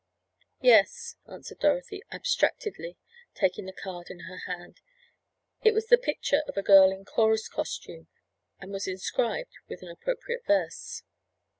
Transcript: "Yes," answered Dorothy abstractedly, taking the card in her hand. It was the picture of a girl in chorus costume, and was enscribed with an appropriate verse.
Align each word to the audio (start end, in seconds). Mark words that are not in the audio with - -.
"Yes," 0.61 1.17
answered 1.31 1.59
Dorothy 1.59 2.01
abstractedly, 2.11 2.97
taking 3.35 3.67
the 3.67 3.71
card 3.71 4.09
in 4.09 4.21
her 4.21 4.39
hand. 4.47 4.81
It 5.61 5.75
was 5.75 5.89
the 5.89 5.97
picture 5.99 6.41
of 6.47 6.57
a 6.57 6.63
girl 6.63 6.89
in 6.91 7.05
chorus 7.05 7.47
costume, 7.47 8.07
and 8.59 8.71
was 8.71 8.87
enscribed 8.87 9.55
with 9.67 9.83
an 9.83 9.89
appropriate 9.91 10.43
verse. 10.47 11.03